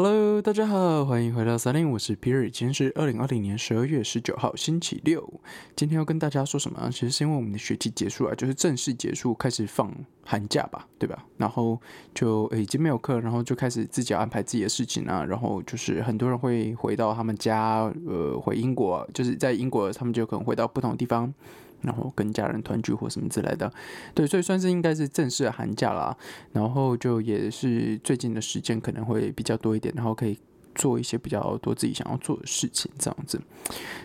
[0.00, 5.28] Hello，大家好，欢迎回到三零，我是皮尔，今天是二零二零年十二月十九号，星期六。
[5.74, 6.88] 今天要跟大家说什么？
[6.92, 9.92] 其实是因为我们的学期结束了，就是正式结束，开始放
[10.24, 11.24] 寒假吧，对吧？
[11.36, 11.80] 然后
[12.14, 15.24] 就已经没有课，然后就开始自己安排自己的事情啊。
[15.24, 21.34] 然后就是很多人会回到他们家，呃，回英国，就是在英国，他们就可能回到不同地方。
[21.82, 23.72] 然后跟家人团聚或什么之类的，
[24.14, 26.16] 对，所以算是应该是正式的寒假啦。
[26.52, 30.38] 然后就也是最近的时间可能会比较多一点，然后可以
[30.74, 33.40] 做一些比较多自己想要做的事情这样子。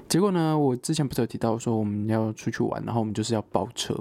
[0.08, 3.96] 结果呢，我之前不是有提到说我们要出去玩，然后我们就是要包车。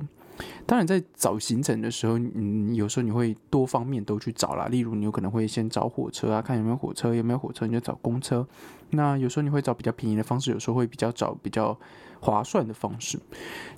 [0.66, 4.66] 当然，在找行程的时候，嗯，有时候你会多方面都去找啦。
[4.66, 8.46] 例如，你有可能会先找火车啊，看有没有火车，有没有火车你就找公车。
[8.90, 11.78] 那有时候你会找比较便宜的方式，有时候会比较找比较
[12.20, 13.18] 划算的方式。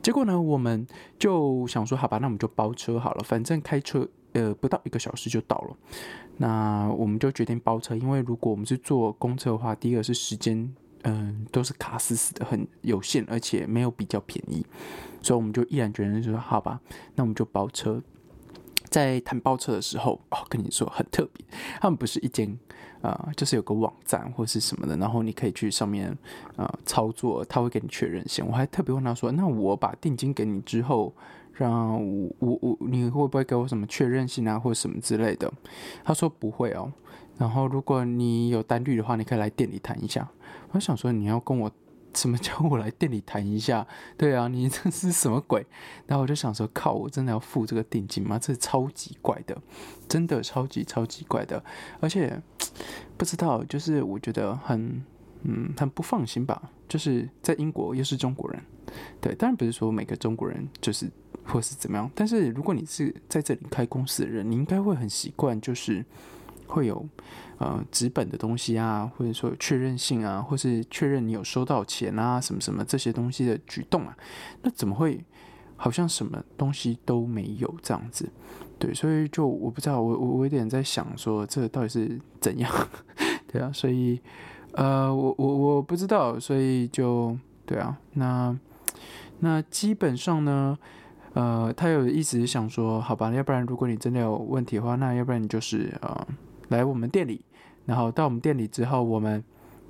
[0.02, 0.86] 结果呢，我们
[1.18, 5.76] 就想说，好吧，那我们就包车好了，反正开车呃不到一个小时就到了。
[6.36, 10.74] 那我们就决定包车，因为如果我们是坐公车的话，第一个是时间。
[11.04, 14.66] 嗯，都是卡死死的，很有限，而且没有比较便宜，
[15.22, 16.80] 所以我们就毅然决然说好吧，
[17.14, 18.02] 那我们就包车。
[18.90, 21.44] 在谈包车的时候，哦，跟你说很特别，
[21.80, 22.56] 他们不是一间，
[23.00, 26.16] 呃，就是有个网站或是什么的，然后你可以去上面
[26.56, 28.46] 呃操作，他会给你确认先。
[28.46, 31.12] 我还特别问他说，那我把定金给你之后，
[31.52, 35.52] 让我我我你会不会给我什么确认信啊，或者什么之类的？
[36.04, 36.92] 他说不会哦。
[37.36, 40.30] 然后如果你有单率的话，你可以来店里谈一下。
[40.74, 41.70] 我想说，你要跟我
[42.14, 43.86] 什么叫我来店里谈一下？
[44.18, 45.64] 对啊，你这是什么鬼？
[46.06, 48.38] 然后我就想说，靠，我真的要付这个定金吗？
[48.40, 49.56] 这超级怪的，
[50.08, 51.62] 真的超级超级怪的，
[52.00, 52.42] 而且
[53.16, 55.00] 不知道，就是我觉得很
[55.42, 56.70] 嗯很不放心吧。
[56.88, 58.60] 就是在英国又是中国人，
[59.20, 61.08] 对，当然不是说每个中国人就是
[61.44, 66.04] 或是怎么样，但是如果你是在这里开公司的人，你应该会很习惯，就是。
[66.66, 67.06] 会有
[67.58, 74.16] 呃纸本的东西啊，或者说确认性啊，或是确认你有收到钱啊，什么什么这些东西的举动啊，
[74.62, 75.24] 那怎么会
[75.76, 78.28] 好像什么东西都没有这样子？
[78.78, 82.70] 对，所以就我不知道，我我我有点在想说，这到底是怎样？
[83.46, 84.20] 对啊，所以
[84.72, 88.58] 呃，我我我不知道，所以就对啊，那
[89.40, 90.78] 那基本上呢。
[91.34, 96.28] 呃，他有一直想说，好吧，要不然如果你真的有问题的话，那要不然你就是呃
[96.68, 97.44] 来我们店里，
[97.86, 99.42] 然后到我们店里之后，我们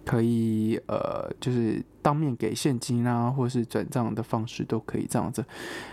[0.04, 5.44] 可以呃就是当面给现金啊，或者是转账的方式都可以这样子。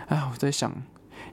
[0.06, 0.72] 哎，我在想，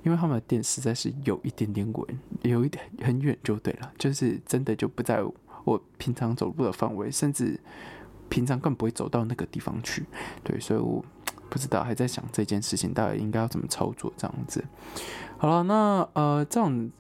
[0.03, 5.21] 因为他们的店实在是有一点点远，有一点很远就对了，就是真的就不在
[5.63, 7.59] 我平常走路的范围，甚至
[8.29, 10.05] 平常更不会走到那个地方去。
[10.43, 11.03] 对，所以我。
[11.51, 14.63] 不知道，还在想这件事情到底应该要怎么操作这样子。
[15.39, 16.91] 好了，那呃，这样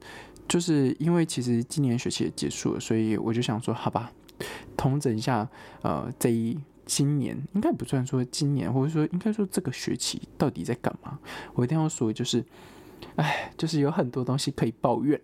[0.49, 4.11] 就是因为其实今年学期也结束了，所以我就想说，好吧，
[4.75, 5.47] 统整一下，
[5.83, 11.17] 呃，这一今年应该不算说今年，或者说应该说这个学期到底在干嘛？
[11.53, 12.43] 我一定要说，就是。
[13.15, 15.19] 哎，就是有很多东西可以抱怨，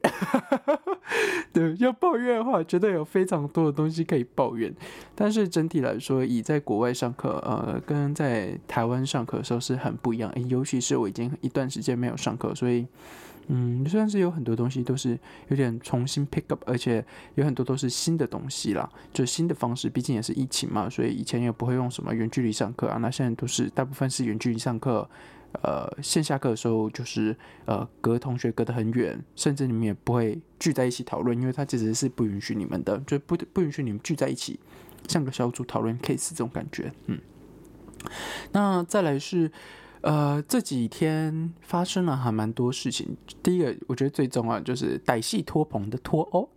[1.54, 4.74] 对，要抱怨的话，觉得有非常多的东西可以抱怨。
[5.16, 10.32] 但是整体来说，以在国外上课，呃，跟在台湾上课的时候是很不一样。
[10.50, 12.86] 尤其是我已经一段时间没有上课，所以，
[13.48, 19.90] 嗯，算是有很多东西都是有点重新 pick up，而且有很多都是新的东西啦，就新的方式。
[19.90, 25.10] 毕竟也是疫情嘛，所以以前也不会用什么远距离上课啊，那现在都是大部分是远距离上课。
[25.62, 27.36] 呃，线下课的时候就是
[27.66, 34.60] 呃隔同学隔得很远，甚至你们也不会聚在一起讨论，因为他其实是不允许你们的，就不不允许你们聚在一起，
[35.08, 36.92] 像个小组讨论 case 这种感觉。
[37.08, 37.20] 嗯，
[38.52, 39.52] 那再来是
[40.02, 43.16] 呃这几天发生了还蛮多事情。
[43.42, 46.50] 第一个我觉得最重要就是歹戏托棚的脱欧。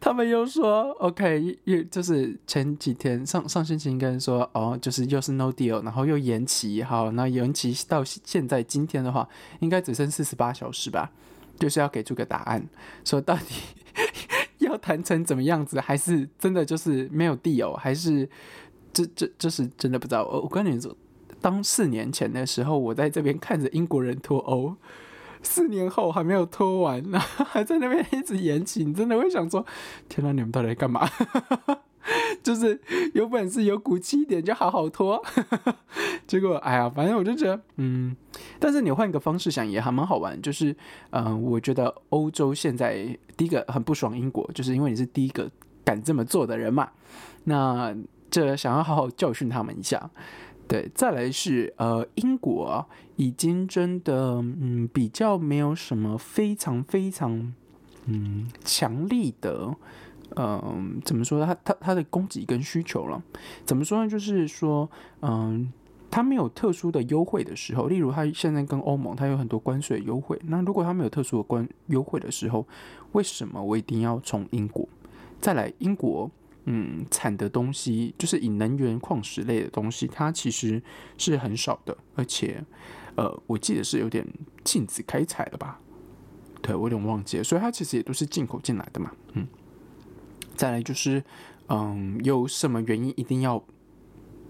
[0.00, 9.28] 他们又说，OK，又就是前几天上上星期应该说，哦，就是又是 No deal，然后又延期，好，那延期到现在今天的话，
[9.60, 11.12] 应该只剩四十八小时吧，
[11.58, 12.66] 就是要给出个答案，
[13.04, 13.54] 说到底
[14.58, 18.26] 要谈成怎么样子，还是真的就是没有 deal，还是
[18.94, 20.24] 这这这是真的不知道。
[20.24, 20.96] 我我跟你说，
[21.42, 24.74] 当四年前的时候，我在这边看着英国人脱欧。
[25.42, 29.64] 四年后还没有拖完，然后还在那边一直延期，你真的会想说：
[30.08, 31.08] 天哪，你们到底在干嘛？
[32.42, 32.80] 就是
[33.12, 35.22] 有本事有骨气一点就好好拖。
[36.26, 38.16] 结果，哎呀，反正我就觉得，嗯，
[38.58, 40.40] 但是你换一个方式想也还蛮好玩。
[40.40, 40.74] 就是，
[41.10, 43.06] 嗯，我觉得欧洲现在
[43.36, 45.50] 第一个很不爽英国，就是因为你是第一个
[45.84, 46.88] 敢这么做的人嘛。
[47.44, 47.94] 那
[48.30, 50.10] 这想要好好教训他们一下。
[50.70, 52.86] 对，再来是呃，英国
[53.16, 57.52] 已经真的嗯比较没有什么非常非常
[58.06, 59.74] 嗯强力的
[60.36, 61.44] 嗯，怎么说？
[61.44, 63.20] 它它它的供给跟需求了，
[63.64, 64.08] 怎么说呢？
[64.08, 64.88] 就是说，
[65.22, 65.72] 嗯，
[66.08, 72.64] 它没有特殊的优惠的时候，例如它现在跟欧盟它有很多关税优惠，那如果它没有特殊的关优惠的时候，
[73.10, 74.88] 为什么我一定要从英国
[75.40, 75.72] 再来？
[75.78, 76.30] 英国，
[76.72, 80.80] 嗯，产的东西就是以能源矿石类的东西，它其实
[81.18, 82.64] 是很少的，而且，
[83.16, 84.24] 呃，我记得是有点
[84.62, 85.80] 禁止开采了吧？
[86.62, 89.48] 对我有点忘记了，所以它其实也都是进口进来的嘛，嗯。
[90.54, 91.24] 再来就是，
[91.68, 93.64] 嗯，有什么原因一定要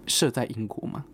[0.05, 1.05] 设在英国吗？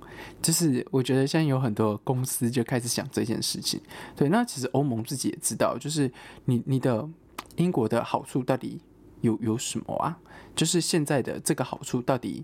[0.42, 3.80] 就是我觉得现在有很多公司就开始想这件事情。
[4.16, 6.12] 对，那其实欧盟自己也知道，就是
[6.46, 7.08] 你你的
[7.56, 8.82] 英国的好处到底
[9.22, 10.18] 有有什么啊？
[10.56, 12.44] 就是现在的这个好处到底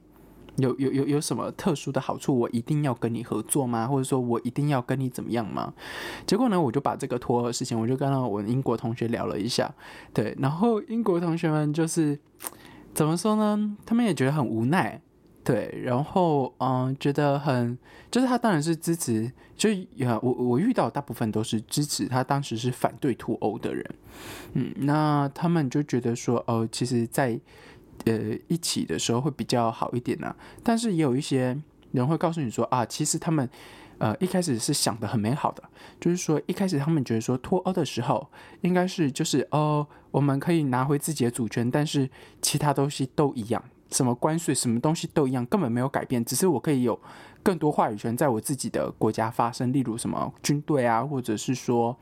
[0.58, 2.38] 有有有有什么特殊的好处？
[2.38, 3.88] 我一定要跟你合作吗？
[3.88, 5.74] 或者说我一定要跟你怎么样吗？
[6.26, 9.74] 结果呢，我就把这个托儿事情，我就跟我英国同学聊了一下。
[10.14, 12.20] 对，然后英国同学们就是。
[12.94, 13.76] 怎么说呢？
[13.88, 15.02] 他们也觉得很无奈，
[15.44, 17.78] 对，然后嗯，觉得很，
[18.10, 19.70] 就是他当然是支持，就
[20.00, 23.86] 呃，我我遇到大部分都是支持他，当时是反对脱欧的人，
[24.54, 27.40] 嗯，那他们就觉得说，哦，其实，在
[28.06, 31.58] 呃一起的时候会比较好一点呢，但是也有一些
[31.92, 33.50] 人会告诉你说，啊，其实他们。
[34.00, 35.64] 呃，一开始是想的很美好的，
[36.02, 38.28] 就是说一开始他们觉得说脱欧的时候
[38.62, 42.10] 应该是就是哦，我们可以拿回自己的主权，但是
[42.42, 43.64] 其他东西都一样，
[43.94, 47.00] 什么关税什么东西都一样，根本没有改变，只是我可以有
[47.42, 51.96] 更多话语权在我自己的国家发生，例如什么军队啊，或者是说。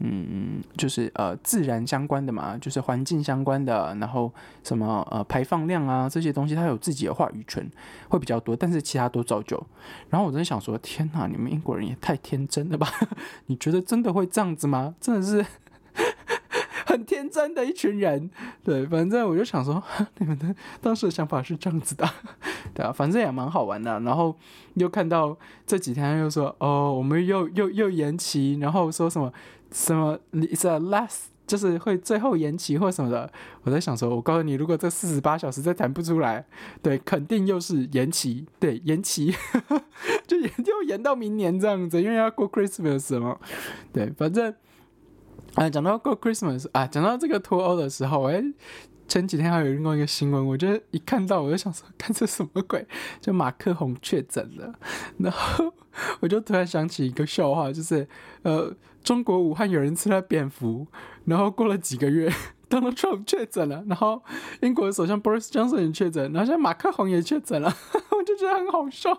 [0.00, 7.68] 嗯，就是呃自然相关的嘛，就是环境相关的，然后什么呃排放量啊这些东西，它有自己的话语权
[8.08, 9.60] 会比较多，但是其他都照旧。
[10.08, 12.88] 然后我真的想说，天哪，你们英国人也太天真了吧？
[13.46, 14.94] 你觉得真的会这样子吗？
[15.00, 15.44] 真的是
[17.08, 18.30] 天真的一群人。
[18.62, 19.82] 对，反正我就想说，
[20.18, 22.08] 你们的当时的想法是这样子的，
[22.72, 23.98] 对啊，反正也蛮好玩的。
[24.00, 24.36] 然后
[24.74, 29.32] 又看到这几天又说，哦，我们又又又延期，然后说什么。
[29.70, 33.30] 什么？It's a last，就是会最后延期或什么的。
[33.64, 36.46] 我在想说，我告诉你，如果这四十八小时再谈不出来，
[36.80, 39.34] 对，肯定又是延期，对，延期，
[40.26, 43.38] 就延就延到明年这样子，因为要过 Christmas 嘛。
[43.92, 44.54] 对，反正
[45.54, 48.42] 啊，讲到过 Christmas 啊，讲到这个脱欧的时候，哎。
[49.08, 52.86] 前几天还有另外一个新闻，我就一看到我就想说，看这什么鬼？
[53.22, 54.74] 就马克宏确诊了，
[55.16, 55.72] 然后
[56.20, 58.06] 我就突然想起一个笑话，就是
[58.42, 58.70] 呃，
[59.02, 60.86] 中国武汉有人吃了蝙蝠，
[61.24, 62.30] 然后过了几个月，
[62.68, 64.22] Donald Trump 确诊了，然后
[64.60, 67.74] 英国首相 Boris Johnson 也确诊，然后现在马克宏也确诊了，
[68.14, 69.16] 我就觉得很好笑。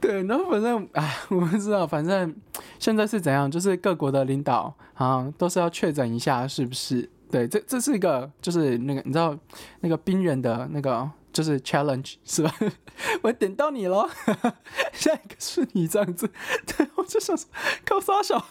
[0.00, 2.34] 对，然后反正哎，我不知道，反正
[2.78, 7.08] 现在是怎样，就是各国的领导啊，都是要确诊一下，是不是？
[7.30, 9.36] 对，这这是一个，就是那个你知道
[9.80, 12.54] 那个冰人的那个就是 challenge 是吧？
[13.22, 14.08] 我点到你了，
[14.92, 16.30] 下一个是你这样子，
[16.66, 17.48] 对我就想说
[17.84, 18.44] 靠撒小。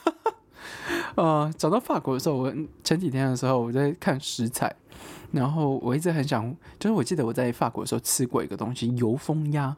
[1.16, 2.54] 呃，找到法国的时候，我
[2.84, 4.74] 前几天的时候我在看食材，
[5.32, 9.76] 然后我一直很想，就是我记得我在法国的时候吃过一个东西油封鸭，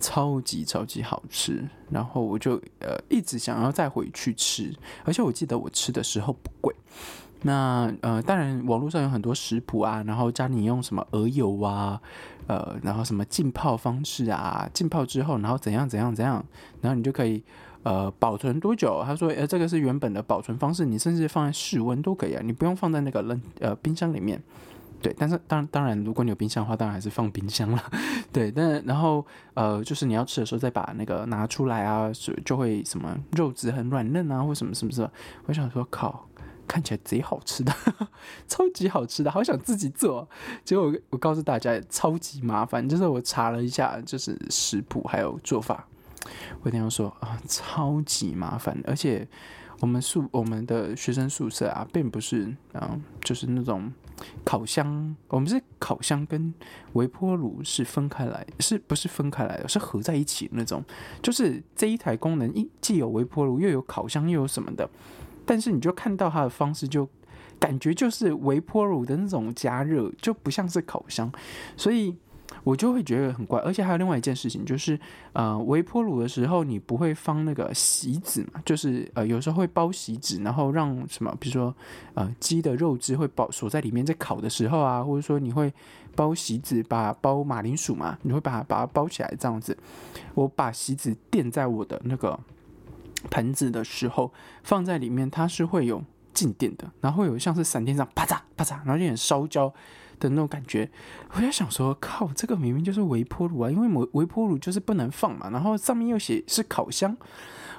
[0.00, 4.74] 超级超级好吃，然后我就呃一直想要再回去吃，
[5.04, 6.74] 而且我记得我吃的时候不贵。
[7.42, 11.98] 那呃，当然网络上有很多食谱啊，然后教你用什么鹅油啊，
[12.46, 16.44] 呃，然后什么浸泡方式啊，浸泡之后，然后怎样怎样怎样，
[16.82, 17.42] 然后你就可以
[17.82, 19.02] 呃保存多久？
[19.04, 24.42] 他说，呃，这个是原本的保存方式，你甚至放在室温都可以啊，你不用放在那个冷呃冰箱里面。
[25.02, 27.82] 对，但是当当然，如果你有冰箱的话，当然还是放冰箱了。
[28.30, 35.10] 对，但然后呃，就是你要吃的时候再把那个拿出来啊，就就会什么肉质很软嫩啊，或什么什么什么。
[35.46, 36.26] 我想说，靠。
[36.68, 37.72] 看起来贼好吃的，
[38.46, 40.28] 超级好吃的，好想自己做。
[40.64, 42.88] 结果我告诉大家，超级麻烦。
[42.88, 45.84] 就是我查了一下，就是食谱还有做法，
[46.62, 48.78] 我一定要说啊，超级麻烦。
[48.86, 49.26] 而且
[49.80, 53.90] 我们宿我们的学生宿舍啊，并不是嗯，就是那种
[54.44, 56.52] 烤箱，我们是烤箱跟
[56.92, 59.66] 微波炉是分开来，是不是分开来的？
[59.68, 60.84] 是合在一起那种。
[61.22, 64.88] 就是这一台功能，一既有微波炉，又有烤箱，又有什么的。
[65.46, 67.08] 但是你就看到它的方式，就
[67.58, 71.32] 感觉就是微波炉的那种加热，就不像是烤箱，
[71.76, 72.14] 所以
[72.64, 73.60] 我就会觉得很怪。
[73.60, 74.98] 而且还有另外一件事情，就是
[75.32, 78.60] 呃，微波炉的时候你不会放那个锡纸嘛？
[78.64, 81.74] 就是呃，有时候会包锡纸，然后让什么，比如说
[82.14, 85.72] 呃，鸡的肉汁会包锁在里面，在烤的时候啊，或者说你会
[86.14, 89.76] 包锡纸，把包马铃薯嘛，你会把它把它包起来这样子。
[90.34, 92.38] 我把锡纸垫在我的那个。
[93.28, 96.02] 盆子的时候放在里面，它是会有
[96.32, 99.70] 静电的，然后有像是闪电这样啪嚓啪嚓，然后就点烧焦
[100.20, 100.88] 的那种感觉。
[101.32, 107.16] 我在想说，靠，这个明明就是微波炉啊，因为微微波炉就是不能放嘛，然后上面又写是烤箱。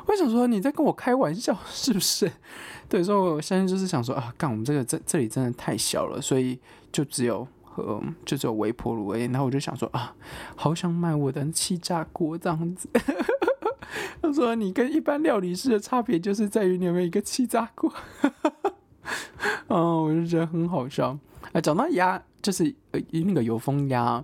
[0.07, 2.29] 我想说你在跟我开玩笑 是不是？
[2.89, 6.60] 对，所以我现在就是想说啊，干我们这个这这里真的太小了，所以
[6.91, 9.25] 就只有和就只有微波炉而已。
[9.25, 10.13] 然后我就想说啊，
[10.55, 12.89] 好想买我的气炸锅这样子。
[14.21, 17.91] 他说你跟一般料理师的差别就是在于你有没有一个气炸锅。
[19.67, 21.17] 嗯， 我就觉得很好笑。
[21.53, 24.24] 哎，讲到鸭，就是呃那个油封鸭，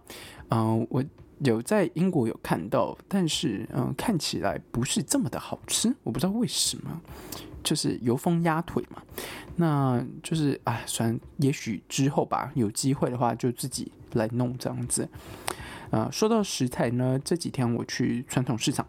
[0.50, 1.04] 嗯，我。
[1.42, 7.00] 有在英国有看到，但是嗯，看起来不是这么的好吃，我不知道为什么，
[7.64, 9.04] 就是油封鸭腿嘛，
[9.58, 15.08] 那就是啊，算也许之后吧，有机会的话就自己来弄这样子。
[15.92, 18.88] 啊，说到食材呢，这几天我去传统市场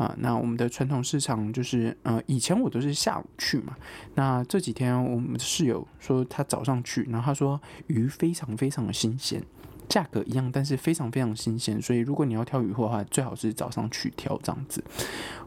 [0.00, 3.76] 啊，那我们的传统市场就是呃，以前我都是下午去嘛，
[4.14, 9.42] 那这几天我们的室友说他早上去，然后他说鱼非常非常的新鲜。
[9.90, 14.82] 价格一样，但是非常非常新鲜，所以如果你要挑鱼货的话，最好是早上去挑这样子。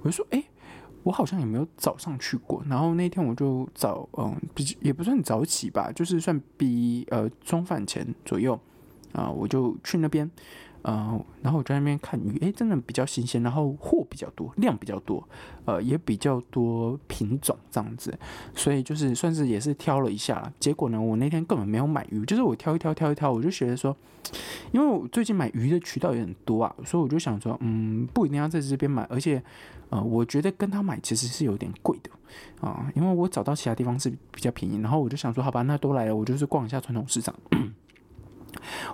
[0.01, 0.43] 我就说，哎，
[1.01, 2.61] 我好像也没有早上去过。
[2.67, 8.59] 然后那天我就早，嗯，比也不算早起吧，就是算比呃中饭前左右
[9.13, 10.29] 啊，我就去那边。
[10.83, 15.27] 呃，然后我在那边看鱼，哎，真的比较新鲜，然后货比较多，量比较多，
[15.65, 18.13] 呃，也比较多品种这样子，
[18.53, 20.51] 所以就是算是也是挑了一下。
[20.59, 23.95] 结果呢，我那天根本没有买鱼，就是我挑一挑挑一挑，我就觉得说，
[24.71, 29.41] 因为我最近买鱼的渠道也很多啊，所以我就想说，嗯，不一定要在这边买，而且，
[29.89, 32.09] 呃，我觉得跟他买其实是有点贵的
[32.67, 37.33] 啊，因为我找到其他地方是比较便宜，然后我就想说，好吧，那都来了，我就是逛一下传统市场。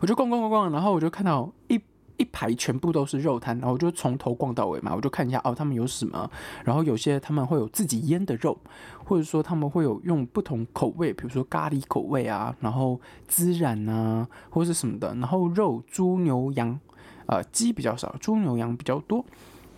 [0.02, 1.80] 我就逛逛逛逛，然后我就看到一
[2.18, 6.30] 一排全部都是肉摊，然后我就从头逛到尾嘛，我就看一下哦，他们有什么，
[6.66, 8.58] 然后有些他们会有自己腌的肉，
[9.06, 13.00] 或者说他们会有用不同口味，比如说咖喱口味啊，然后
[13.30, 16.78] 孜然啊，或者是什么的，然后肉猪牛羊，
[17.28, 19.24] 呃鸡比较少，猪牛羊比较多。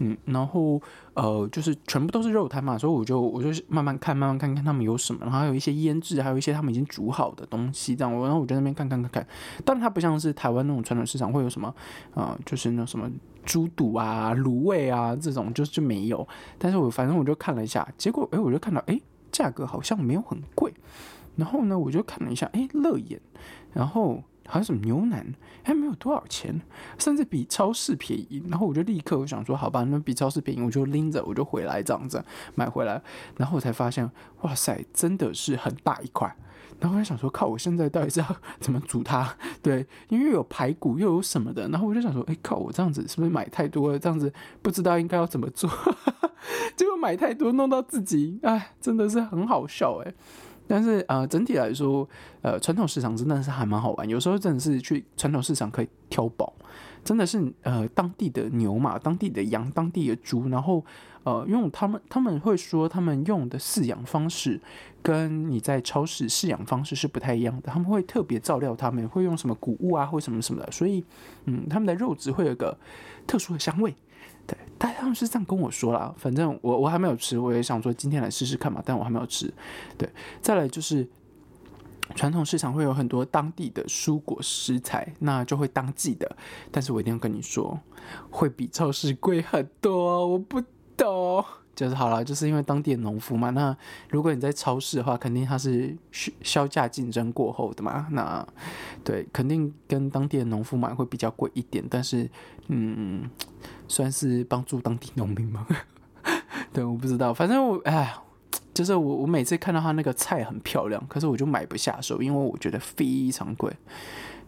[0.04, 0.82] 嗯，然后
[1.14, 8.12] 呃，就是全部都是肉摊嘛，所以我就我就慢慢看，慢慢看看他们有什么，然后还有一些腌制，还有一些他们已经煮好的东西这样。
[8.12, 9.28] 然后我在那边看看看看，
[9.64, 11.72] 但它不像是台湾那种传统市场会有什么
[12.16, 13.08] 呃，就是那什么
[13.46, 16.28] 猪肚啊、卤味啊这种，就就没有。
[16.58, 19.00] 但是我反正我就看了一下，结果哎，我就看到哎，
[19.32, 20.74] 价格好像没有很贵。
[21.36, 23.22] 然后呢，我就看了一下，哎，乐眼，
[23.72, 24.24] 然后。
[24.48, 25.26] 还有什么牛腩，
[25.64, 26.62] 还没有多少钱，
[26.98, 28.44] 甚至比超市便宜。
[28.50, 32.24] 然后我就立刻我想说，好吧，那比超市便宜，我就拎着我就回来这样子
[32.56, 33.02] 买回来。
[33.38, 34.10] 然后我才发现，
[34.42, 36.36] 哇塞，真的是很大一块。
[36.80, 39.38] 然后我想说，靠，我现在到底是要怎么煮它？
[39.62, 41.68] 对，因为有排骨又有什么的。
[41.70, 44.00] 然后我就想说，哎靠，我这样子是不是买太多了？
[44.00, 44.34] 这样子
[44.64, 45.70] 不知道应该要怎么做，
[46.76, 50.14] 结果买太多弄到自己，哎，真的是很好笑哎。
[50.72, 52.08] 但是呃，整体来说，
[52.42, 54.08] 呃，传统市场真的是还蛮好玩。
[54.08, 56.54] 有时候真的是去传统市场可以挑宝，
[57.04, 60.82] 真的是呃当地的牛嘛，当地的羊，当地的猪，然后
[61.26, 64.62] 呃用他们他们会说他们用的饲养方式
[65.04, 71.04] 跟你在超市饲养方式是不太一样的，他们会特别照料，他们会用什么谷物啊或什么什么的，所以
[71.48, 72.78] 嗯，他们的肉质会有个
[73.28, 73.94] 特殊的香味。
[74.52, 79.50] 对，但他们是这样跟我说啦，反正我我还没有吃，我也想说今天来试试看嘛，但我还没有吃。
[79.98, 80.10] 对，
[80.42, 81.08] 再来就是
[82.16, 86.36] 传统市场会有很多当地的蔬果食材，那就会当季的，
[86.70, 87.80] 但是我一定要跟你说，
[88.30, 90.28] 会比超市贵很多。
[90.28, 90.62] 我不
[90.98, 93.50] 懂，就是好了，就是因为当地的农夫嘛。
[93.52, 93.76] 那
[94.10, 95.96] 如果你在超市的话，肯定它是
[96.42, 98.48] 销价竞争过后的嘛，那
[99.04, 102.30] 对，肯定跟当地的农夫买会比较贵一点，但是
[102.68, 103.30] 嗯。
[103.88, 105.68] 算是帮助当地农民嘛？
[106.72, 108.16] 对，我不知道，反正我哎，
[108.74, 113.72] 就是我我每次看到他那个菜很漂亮，可是我就买不下手，因为我觉得非常贵。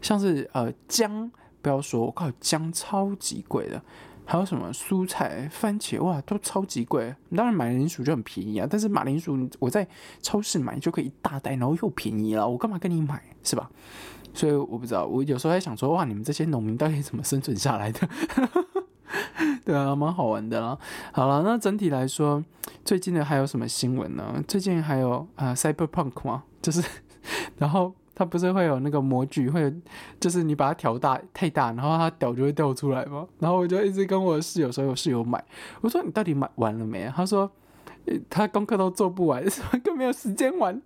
[0.02, 1.30] 像是呃姜，
[1.62, 3.82] 不要说，我靠，姜超级贵的。
[4.26, 7.14] 还有什么蔬菜，番茄哇，都超级贵。
[7.36, 9.88] 当然马铃薯就很便宜啊，但是马铃薯我在
[10.22, 13.70] 超市买就可以一大袋，然后又便宜了，我干嘛跟你买，是吧？
[14.34, 18.08] 所以我不知道，我有时候在想说，哇，你们这些农民到底怎么生存下来的？
[19.64, 20.78] 对啊，蛮好玩的啦。
[21.12, 22.44] 好了，那整体来说，
[22.84, 24.44] 最近的还有什么新闻呢？
[24.48, 26.44] 最近还有啊，Cyberpunk 吗？
[26.62, 26.84] 就是，
[27.58, 29.74] 然后它不是会有那个模具，会
[30.20, 33.28] 就是你把它调大太大，然后它屌就会掉出来吗？
[33.40, 35.44] 然后我就一直跟我室友说，我室友买，
[35.82, 37.12] 我说你到底买完了没？
[37.16, 37.52] 他说
[38.30, 39.44] 他功课都做不完，
[39.84, 40.82] 更没有时间玩。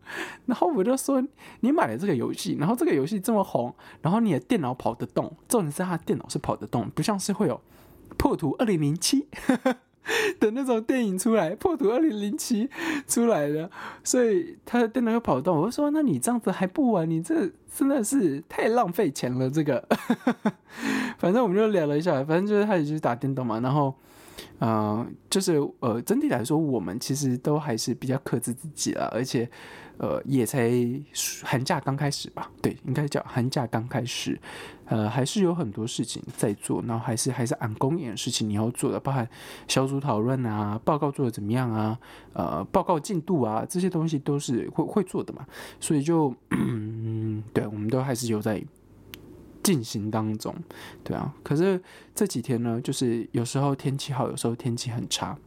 [0.46, 1.24] 然后我就说
[1.62, 7.60] 你买了这个游戏，然后这个游戏这么红，然后你的电脑跑得动，重点是他电脑是跑得动，不像是会有。
[8.18, 9.28] 破图二零零七，
[10.40, 12.70] 的那种电影出来，破土二零零七
[13.08, 13.70] 出来的，
[14.04, 15.58] 所以他的电脑又跑动。
[15.58, 17.10] 我就说，那你这样子还不玩？
[17.10, 19.50] 你这真的是太浪费钱了。
[19.50, 19.88] 这个，
[21.18, 23.94] 反正我们就聊了一下，反正就是他也是打电动嘛，然后。
[24.60, 29.50] 呃，就是呃，整体来说，我们其实都还是比较克制自己了，而且，
[29.98, 30.72] 呃，也才
[31.44, 34.40] 寒假刚开始吧，对，应该叫寒假刚开始，
[34.86, 39.28] 呃，还是有很多事情在做，然后还是还是按公演的事情你要做的，包含
[39.68, 42.00] 小组讨论啊，报告做的怎么样啊，
[42.34, 45.46] 呃，报告进度啊，这些东西都是会会做的嘛，
[45.80, 48.64] 所以就， 嗯，对，我们都还是有在。
[49.68, 50.56] 进行当中，
[51.04, 51.78] 对啊，可是
[52.16, 55.38] 这几天呢，就是有时候天气好，有时候天气很差。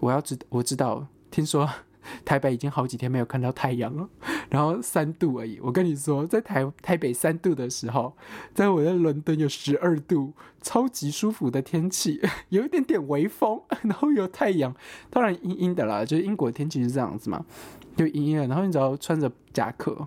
[0.00, 1.68] 我要知我知道，听说
[2.24, 4.08] 台北已经好几天没有看到太阳了，
[4.50, 5.58] 然后三度而已。
[5.60, 8.16] 我跟你说，在台台北三度的时候，
[8.54, 14.72] 在我在伦敦有十二度，超级舒服的天气， 有一点点微风， 然后有太阳，
[15.10, 17.44] 当然阴阴的啦，就是英国天气是这样子嘛。
[17.96, 20.06] 就阴阴然后你只要穿着夹克，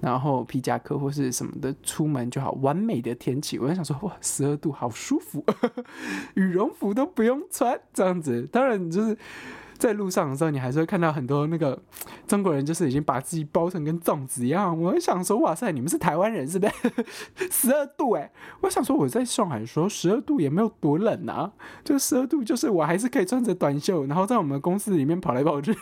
[0.00, 3.58] 然后皮夹克或是什么的出门就好，完美的天气。
[3.58, 5.44] 我就想说，哇，十二度好舒服，
[6.34, 8.48] 羽绒服都不用穿，这样子。
[8.52, 9.16] 当然，就是
[9.76, 11.82] 在路上的时候，你还是会看到很多那个
[12.26, 14.80] 中国人，就是已经把自己包成跟粽子一样。
[14.80, 17.50] 我想说，哇塞，你们是台湾人是不是？
[17.50, 25.74] 十二度哎，我想说我在上海的时候，十二度也没有多冷啊，就十二度，就是我还是可以穿着短袖，然后在我们公司里面跑来跑去。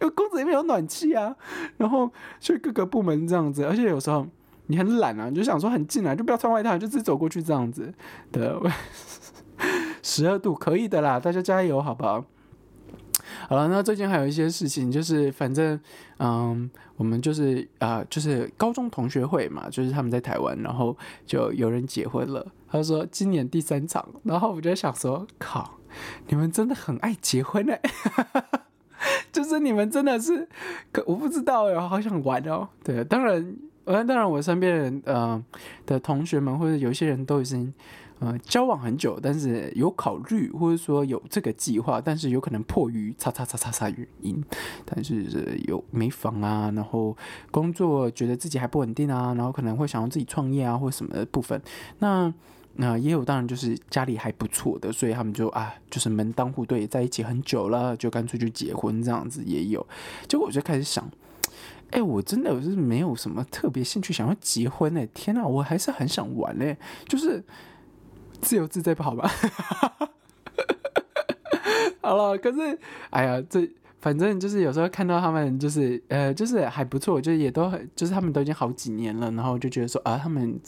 [0.00, 1.34] 因为公司里面有暖气啊，
[1.76, 2.10] 然后
[2.40, 4.26] 去各个部门这样子，而且有时候
[4.66, 7.92] 你很懒啊，你就想说很近啊，就不要穿外套，就直接走过去这样子
[8.30, 8.60] 的。
[10.02, 12.24] 十二度可以的啦，大家加油好不好？
[13.48, 15.78] 好了，那最近还有一些事情，就是反正
[16.18, 22.44] 嗯，我们就是啊，就是高中同学会嘛，就是他们在台湾，然后就有人结婚了。
[22.68, 25.78] 他说今年第三场，然后我就想说，靠，
[26.26, 27.80] 你们真的很爱结婚哎。
[29.32, 30.48] 就是你们真的是，
[30.92, 32.68] 可我不知道哎，好想玩哦。
[32.84, 35.42] 对，当然，当然我身边人呃
[35.86, 37.72] 的同学们或者有些人都已经
[38.20, 44.42] 呃交往很久，但是有考虑或者说有这个计划，但是有可能迫于叉叉叉叉叉原因，
[44.84, 45.26] 但是
[45.66, 47.16] 有没房啊，然后
[47.50, 51.60] 工作觉得自己还不稳定啊，然后可能会想要自己创业啊或者什么的部分，
[51.98, 52.32] 那。
[52.74, 59.86] 那也有，当然就是家里还不错的，所以他们就啊，就是门当户对，在一起很久了，就干脆就结婚这样子也有。
[60.26, 61.08] 结果我就开始想，
[61.90, 67.44] 哎，我真的我是没有什么特别兴趣想要结婚哎，天哪，我还是很想玩嘞，就是
[68.40, 69.30] 自由自在不好吧？
[72.00, 72.78] 好了，可是
[73.10, 73.68] 哎呀，这。
[74.02, 80.60] 反正就是有时候看到他们，就是呃，就是还不错，就是也都很，就是他们都已经好几年了，然后就觉得说啊，他们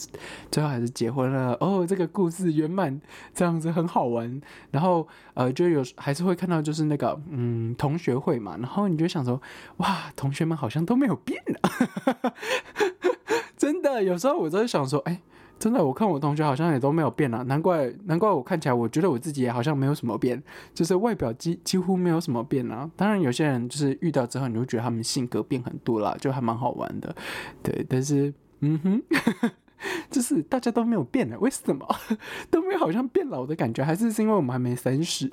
[0.49, 2.99] 最后还是结婚了哦，这个故事圆满，
[3.33, 4.41] 这样子很好玩。
[4.71, 9.41] 然后呃，就有还是会看到就是那个嗯同学会嘛，然后你就想说
[9.77, 12.33] 哇，同学们好像都没有变啊，
[13.57, 15.21] 真的，有时候我都想说，哎。
[15.57, 20.41] 真的，我看我同学好像也都没有变啊，难怪难怪我看起来，我觉得我自己也好像没有什么变，
[20.73, 22.89] 就是外表几几乎没有什么变啊。
[22.95, 27.15] 当然，有些人就是遇到之后，你会觉得他们性格变很多啦，就还蛮好玩的。
[27.63, 29.01] 对，但是嗯哼，
[30.11, 31.87] 就是大家都没有变呢，为什么
[32.51, 33.83] 都没有好像变老的感觉？
[33.83, 35.29] 还是是因为我们还没三十？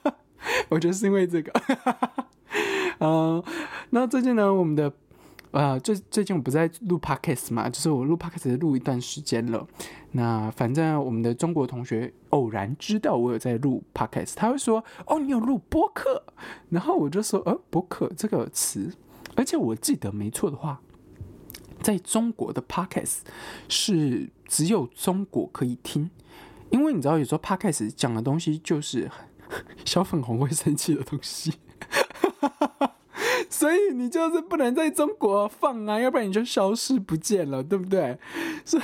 [0.68, 1.52] 我觉得是因为这个。
[3.00, 3.42] 嗯，
[3.90, 4.92] 那最近呢，我们的。
[5.54, 9.64] 呃，最最近我不在录 podcast 嘛，就是我录 podcast 录一段时间了。
[10.10, 16.24] 那反正我们的中国同学偶然知道我有在录 podcast，他会说：“哦，你有录播客。”
[16.70, 18.92] 然后我就说：“呃，播客这个词，
[19.36, 20.80] 而且我记得没错的话，
[21.80, 23.18] 在中国的 podcast
[23.68, 26.10] 是只有中国可以听，
[26.70, 29.08] 因为你知道有时候 podcast 讲的东西就是
[29.86, 31.52] 小粉红会生气的东西。”
[32.40, 32.93] 哈哈哈哈
[33.64, 38.18] 所以你就是不能在中国放啊，要不然你就消失不见了，对不对？
[38.62, 38.82] 所以，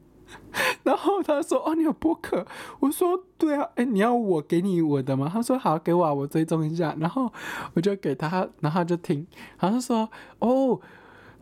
[0.82, 2.46] 然后他说：“哦，你有播客？”
[2.80, 5.30] 我说：“对啊。”哎，你要我给你我的吗？
[5.30, 7.30] 他说：“好，给我，我追踪一下。”然后
[7.74, 9.26] 我就给他，然后他就听，
[9.58, 10.08] 然后他说
[10.40, 10.80] ：“哦，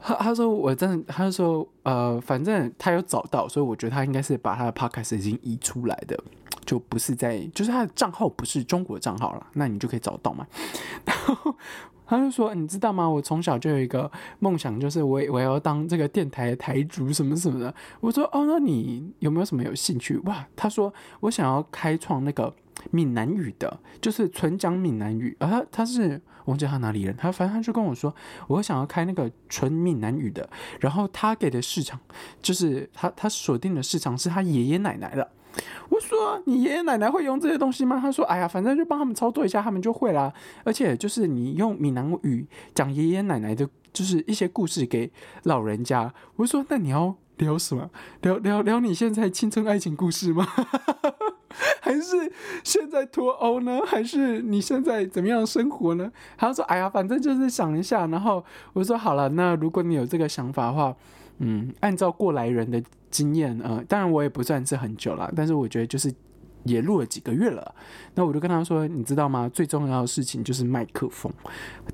[0.00, 6.18] 他他说我真的，他说呃，反正他有找到，所以我觉得他应该是把他的 podcast 已经移出来的，
[6.64, 10.44] 就不是在，就是他的账号不是中国账号了，那你就可以找到嘛。
[11.04, 11.54] 然后。
[12.06, 13.08] 他就说：“你知道吗？
[13.08, 22.54] 我从小就有一个梦想，就是我我要当这个电台的台主什么什么的。”我说：“哦，那你有没有什么有兴趣？”哇，他说：“我想要开创那个
[22.90, 28.14] 闽南语的，就是纯讲闽南语。”啊，他是忘记他哪里人，他反正他就跟我说
[28.46, 30.48] ：“我想要开那个纯闽南语的。”
[30.80, 31.98] 然后他给的市场
[32.40, 35.28] 就是他他锁定的市场是他爷爷奶奶的。
[35.88, 37.98] 我说你爷爷奶奶会用这些东西吗？
[38.00, 40.32] 他说哎呀，反正就帮他们操作一下，他们就会啦。
[40.64, 45.10] 而且就是你用闽南语讲爷爷奶奶的，就是一些故事给
[45.44, 46.12] 老人家。
[46.36, 47.90] 我说那你要聊什么？
[48.22, 50.46] 聊聊聊你现在青春爱情故事吗？
[51.80, 52.30] 还是
[52.64, 53.80] 现在脱欧呢？
[53.86, 56.10] 还是你现在怎么样生活呢？
[56.36, 60.94] 他说：“哎呀，反正就是想一下。”然后我说：“好了，那如果你有这个想法的话，
[61.38, 66.12] 嗯，按照过来人的经验，呃，当然我也不算是很久了，但是我觉得就是
[66.64, 67.74] 也录了几个月了。
[68.14, 69.48] 那我就跟他说：‘你知道吗？
[69.52, 71.32] 最重要的事情就是麦克风，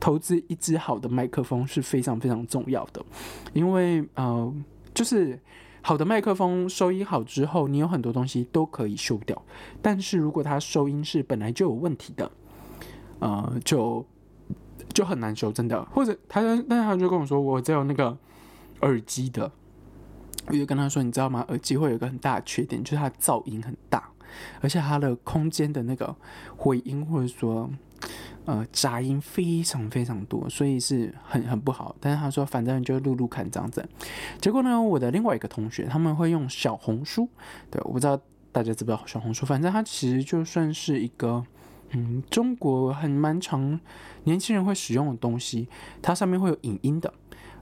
[0.00, 3.04] 投资一支好的麦克风是非常非常重要的，
[3.52, 4.54] 因为呃，
[4.92, 5.38] 就是。”
[5.84, 9.42] 好的麦克风收音好之后，你有很多东西都可以修掉。
[9.82, 12.30] 但是如果它收音是本来就有问题的，
[13.18, 14.06] 呃，就
[14.94, 15.84] 就很难修，真的。
[15.86, 18.16] 或者他，但是他就跟我说，我只有那个
[18.82, 19.50] 耳机的，
[20.46, 21.44] 我就跟他说，你知道吗？
[21.48, 24.10] 耳机会有一个很大的缺点，就是它噪音很大，
[24.60, 26.14] 而且它的空间的那个
[26.56, 27.68] 回音或者说。
[28.44, 31.94] 呃，杂音非常非常多，所以是很很不好。
[32.00, 33.88] 但是他说，反正就录录看这样子。
[34.40, 37.28] 结果呢，我的另外一个同学他们会用小红书，
[37.70, 39.46] 对，我不知道大家知不知道小红书。
[39.46, 41.44] 反正它其实就算是一个，
[41.90, 43.78] 嗯，中国很蛮常
[44.24, 45.68] 年轻人会使用的东西。
[46.02, 47.14] 它上面会有影音的，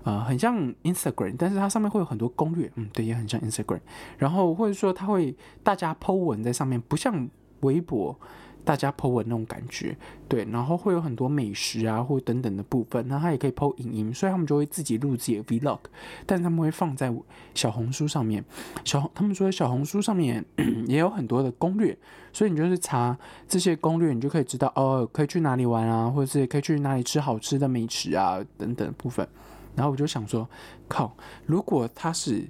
[0.04, 3.80] 呃，很像 Instagram，但是它上面会有很多攻略，嗯，对，也很像 Instagram。
[4.18, 7.28] 然后或者说它会大家 Po 文在上面，不像
[7.60, 8.18] 微博。
[8.62, 9.96] 大家 po 文那种感觉，
[10.28, 15.78] 对，然后会有很多美食啊，或等等的部分，那它也可以 po 影音，所以他们就会自己录自己的 vlog，
[16.26, 17.10] 但他们会放在
[17.54, 18.44] 小红书上面。
[18.84, 20.44] 小红他们说小红书上面
[20.86, 21.96] 也有很多的攻略，
[22.34, 23.16] 所以你就是查
[23.48, 29.26] 这些攻略，你就可以知道哦，可以去哪里玩啊，或者是可以去哪里吃好吃的美食啊等等部分。
[29.74, 30.48] 然后我就想说，
[30.88, 32.46] 靠，如果他是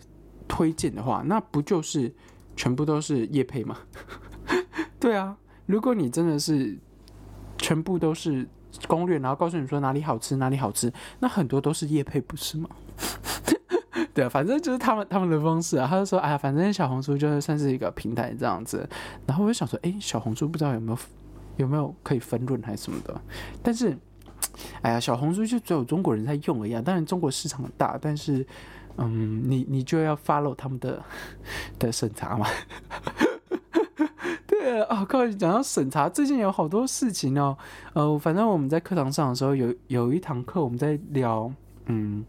[0.48, 2.12] 推荐的话，那不就是
[2.56, 3.76] 全部都是叶配吗？
[4.98, 5.36] 对啊。
[5.66, 6.76] 如果你真的是
[7.56, 8.48] 全部都是
[8.88, 12.68] 攻略，然后告诉你说哪里好吃哪里好吃，那很多都是叶配，不是吗？
[14.12, 15.86] 对啊，反正就是他们他们的方式啊。
[15.88, 18.88] 他就说，哎呀，反正小红书就是算是一个平台这样子。
[19.26, 20.98] 然后我就想说，哎，小红书不知道有没有
[21.58, 23.20] 有没有可以分论还是什么的。
[23.62, 23.96] 但是，
[24.82, 26.72] 哎呀，小红书就只有中国人在用而已。
[26.82, 28.46] 当然，中国市场很大，但是，
[28.96, 31.02] 嗯，你你就要 follow 他们的
[31.78, 32.46] 的审查嘛。
[34.46, 37.56] 对啊，告诉你讲到审查，最近有好多事情哦。
[37.94, 41.50] 呃，反正我们在课堂上的时候，有有一堂课我们在聊，
[41.86, 42.24] 嗯，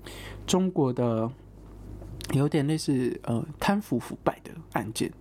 [0.48, 1.30] 中国的
[2.32, 5.12] 有点类似呃贪腐腐败的案件。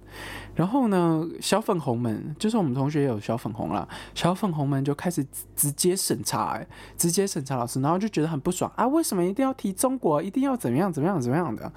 [0.54, 11.72] 然后呢，小粉红们，就是我们同学有小粉红啦，小粉红们就开始直接审查，哎，直接审查老师，然后就觉得很不爽啊，为什么一定要提中国，一定要怎么样怎么样怎么样的？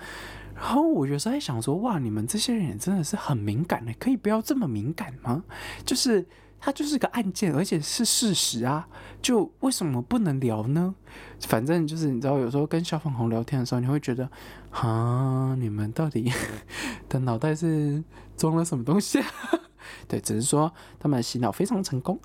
[0.55, 5.43] 然后我有时候在想说，哇，你们这些人真的是很敏感的，可以不要这么敏感吗？
[5.85, 6.25] 就是
[6.65, 8.87] 它就是个案件，而且是事实啊，
[9.21, 10.95] 就为什么不能聊呢？
[11.41, 14.29] 反正就是你知道，有时候跟小粉红聊天的时候，你会觉得，
[14.71, 16.31] 啊，你们到底
[17.09, 18.01] 的脑袋是
[18.37, 19.21] 装了什么东西？
[20.07, 22.17] 对，只是说他们洗脑非常成功，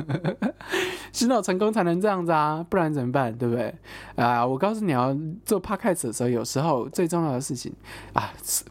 [1.10, 3.34] 洗脑成功才能这样子啊，不然怎么办？
[3.38, 3.74] 对不对？
[4.16, 5.16] 啊，我告诉你要
[5.46, 7.72] 做 podcast 的时候，有时候最重要的事情
[8.12, 8.62] 啊，是，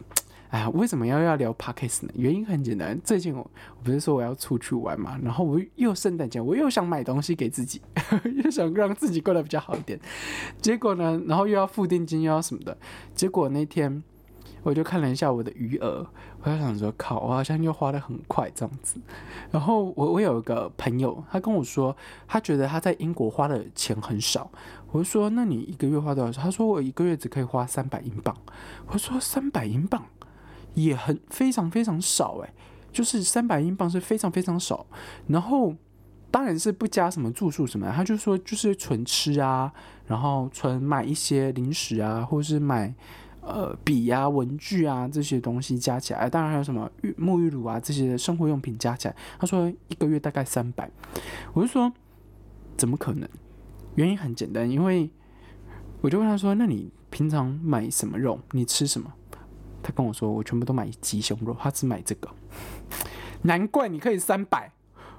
[0.56, 2.14] 哎呀，为什么要要聊 podcast 呢？
[2.16, 7.82] 原因很简单，最近我我不是说我要出去玩嘛，然后我又圣诞节，我又想买东西给自己，
[8.42, 10.00] 又想让自己过得比较好一点，
[10.62, 12.78] 结果呢，然后又要付定金，又要什么的，
[13.14, 14.02] 结果那天。
[14.64, 16.04] 我就看了一下我的余额，
[16.42, 19.00] 我就想说，靠，我好像又花的很快这样子。
[19.52, 21.96] 然后我我有一个朋友，他跟我说，
[22.28, 24.50] 他觉得他在英国花的钱很少。
[24.92, 26.42] 我就说，那你一个月花多少？
[26.42, 28.36] 他说我一个月只可以花三百英镑。
[28.88, 30.04] 我说三百英镑
[30.76, 32.54] 也很非常非常少诶，
[32.92, 34.86] 就是三百英镑是非常非常少。
[35.28, 35.74] 然后
[36.30, 39.74] 当然是不加什么住宿什么，他就说就是纯吃啊，
[40.06, 42.94] 然后纯买一些零食啊，或者是买。
[43.48, 50.90] 呃，笔呀、文具啊这些东西加起来，当然还有什么浴沐浴乳啊这些生活用品加起来，他说一个月大概三百。
[51.54, 51.94] 我就说
[52.76, 53.30] 怎么可能？
[53.94, 55.08] 原因很简单，因为
[56.02, 58.40] 我就问他说：“那你平常买什么肉？
[58.54, 59.14] 你吃什么？”
[59.86, 62.28] 他跟我说：“我全部都买鸡胸肉，他只买这个。
[63.44, 64.72] ”难怪你可以三百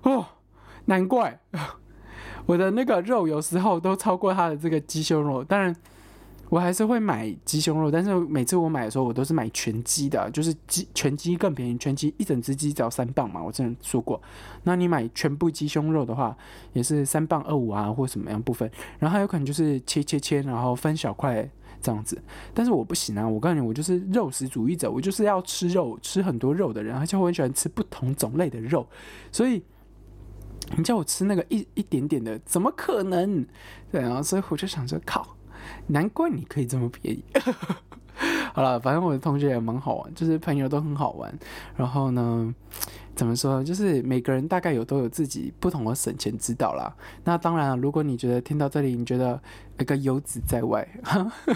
[0.02, 0.26] 哦，
[0.86, 1.38] 难怪
[2.46, 5.74] 我的那个肉有时候都超过他的这个鸡胸肉，当然。
[6.48, 14.22] 我还是会买鸡胸肉，但是每次我买的时候，我都是买全鸡的，就是鸡全鸡更便宜，全鸡一整只鸡只要三磅嘛，我之前说过。
[14.62, 16.36] 那你买全部鸡胸肉的话，
[16.72, 22.20] 也是三磅二五啊，或什么样部分，然后还有可能就是切切切，然后分小块这样子。
[22.54, 28.86] 但是我不行啊，我告诉你，我就是肉食主义者，我就是要吃肉，吃很多肉的人，而且我很喜欢吃不同种类的肉，
[29.30, 29.62] 所以
[30.76, 33.46] 你叫我吃那个一一点点的，怎么可能？
[33.90, 35.36] 对啊，所以我就想着，靠，
[35.86, 37.24] 难怪你可以这么便宜。
[38.54, 41.38] 好了，反正我的同学也蛮好玩，就是朋友都很好玩。
[41.76, 42.54] 然后呢，
[43.16, 43.64] 怎么说？
[43.64, 46.94] 就是每个人大概有都有自己不同的省钱之道啦。
[47.24, 49.40] 那当然，如果你觉得听到这里，你觉得
[49.80, 50.86] 一个游子在外，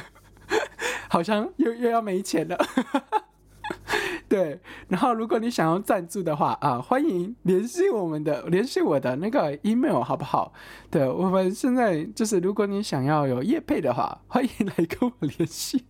[1.11, 2.59] 好像又又要没钱了。
[4.27, 10.53] 对，然后如果你想要赞助的话啊，欢迎联系我们的联系我的那个 email 好不好？
[10.91, 15.85] 对，我们现在就是如果你想要有业配的话，欢迎来跟我联系。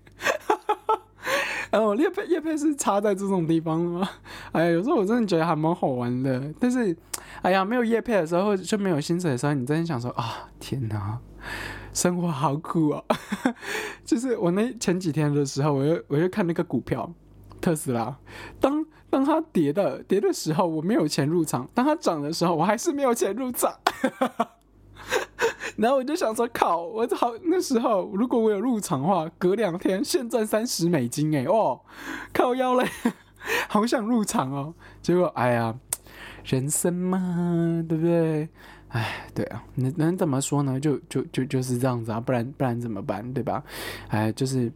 [1.71, 4.09] 然后叶配叶配是插在这种地方的吗？
[4.53, 6.53] 哎，有时候我真的觉得还蛮好玩的。
[6.59, 6.97] 但是，
[7.43, 11.19] 哎呀，没有叶配的时候，就没有薪水的时候，你真的想说啊，天哪，
[11.93, 13.05] 生活好苦啊！
[14.05, 17.13] 就是我那前几天的时候，我又我又看那个股票
[17.61, 18.17] 特斯拉，
[18.61, 23.73] 当当它跌的跌的时候，我没有钱入场；当它涨的时候，我还是没有钱入场。
[25.77, 26.83] 然后我就想说，靠！
[26.83, 31.81] 我好那时候，如果我有入场的话，隔两天现赚三十美金哎哦，
[32.33, 32.87] 靠腰嘞，
[33.69, 34.75] 好想入场哦。
[35.03, 35.75] 结果哎呀，
[36.45, 38.49] 人生嘛，对不对？
[38.89, 40.79] 哎，对啊，能能怎么说呢？
[40.81, 43.33] 就就就就是这样子啊，不然不然怎么办？
[43.33, 43.63] 对吧？
[44.09, 44.71] 哎，就是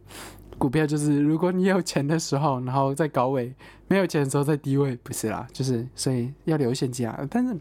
[0.57, 3.53] 股票，就是如果你有钱的时候，然后在高位；
[3.87, 7.27] 没有钱的时候在低位，不是啦，就是所以要留现金啊。
[7.29, 7.57] 但是，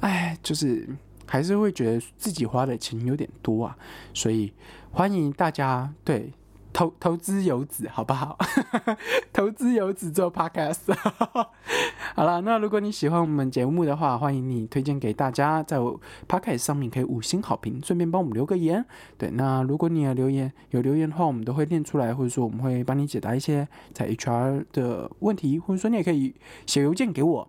[0.00, 0.88] 哎，就是。
[1.26, 3.76] 还是会觉得自己花的钱有点多啊，
[4.14, 4.52] 所以
[4.92, 6.32] 欢迎大家对
[6.72, 8.38] 投投资游子好不好？
[9.32, 10.94] 投资游子做 podcast。
[12.14, 18.84] 好了，那如果你喜欢我们节目的话，欢迎你推荐给大家，在我 podcast 上面可以五星好评，顺便帮我们留个言。
[19.18, 26.34] 对，那如果你有留言有留言的话，我们都会念出来，或者说我们会帮你解答一些在 HR 的问题，或者说你也可以
[26.66, 27.48] 写邮件给我。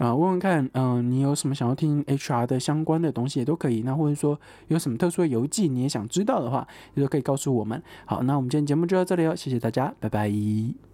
[0.00, 3.82] 啊，问问看，嗯，你有什么想要听 HR 的相关的东西也都可以。
[3.82, 7.82] 那或者说有什么特殊的游记你也想知道的话，你都可以告诉我们。
[8.06, 10.89] 好，那我们今天节目就到这里哦，谢谢大家，拜拜。